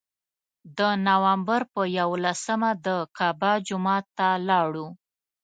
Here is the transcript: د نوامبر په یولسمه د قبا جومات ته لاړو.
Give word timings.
د 0.77 0.79
نوامبر 1.07 1.61
په 1.73 1.81
یولسمه 1.99 2.71
د 2.85 2.87
قبا 3.17 3.53
جومات 3.67 4.05
ته 4.17 4.27
لاړو. 4.47 4.87